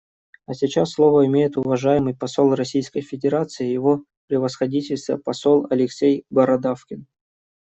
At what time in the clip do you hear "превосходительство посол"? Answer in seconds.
4.29-5.67